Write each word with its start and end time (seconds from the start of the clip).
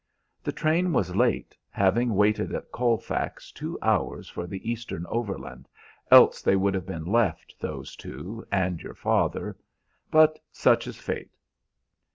"The 0.43 0.51
train 0.51 0.93
was 0.93 1.15
late, 1.15 1.55
having 1.69 2.15
waited 2.15 2.55
at 2.55 2.71
Colfax 2.71 3.51
two 3.51 3.77
hours 3.83 4.27
for 4.27 4.47
the 4.47 4.67
Eastern 4.67 5.05
Overland, 5.05 5.67
else 6.09 6.41
they 6.41 6.55
would 6.55 6.73
have 6.73 6.87
been 6.87 7.05
left, 7.05 7.53
those 7.59 7.95
two, 7.95 8.43
and 8.51 8.81
your 8.81 8.95
father 8.95 9.55
but 10.09 10.39
such 10.51 10.87
is 10.87 10.97
fate! 10.97 11.37